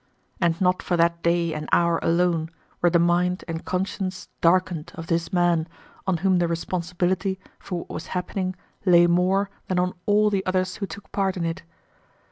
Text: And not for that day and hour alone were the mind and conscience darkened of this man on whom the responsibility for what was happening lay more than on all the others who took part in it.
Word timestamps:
And 0.39 0.59
not 0.59 0.81
for 0.81 0.97
that 0.97 1.21
day 1.21 1.53
and 1.53 1.69
hour 1.71 1.99
alone 2.01 2.49
were 2.81 2.89
the 2.89 2.97
mind 2.97 3.43
and 3.47 3.63
conscience 3.63 4.29
darkened 4.41 4.91
of 4.95 5.05
this 5.05 5.31
man 5.31 5.67
on 6.07 6.17
whom 6.17 6.39
the 6.39 6.47
responsibility 6.47 7.39
for 7.59 7.81
what 7.81 7.89
was 7.91 8.07
happening 8.07 8.55
lay 8.83 9.05
more 9.05 9.51
than 9.67 9.77
on 9.77 9.93
all 10.07 10.31
the 10.31 10.43
others 10.43 10.77
who 10.77 10.87
took 10.87 11.11
part 11.11 11.37
in 11.37 11.45
it. 11.45 11.61